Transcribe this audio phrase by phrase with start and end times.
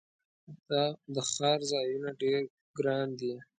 [1.13, 2.39] د ښار ځایونه ډیر
[2.77, 3.33] ګراندي